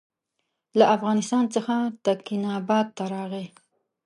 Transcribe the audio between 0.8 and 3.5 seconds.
افغانستان څخه تکیناباد ته راغی.